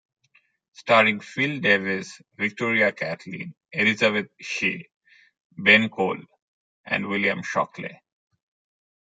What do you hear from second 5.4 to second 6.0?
Ben